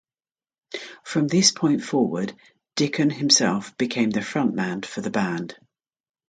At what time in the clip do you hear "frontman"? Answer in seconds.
4.21-4.83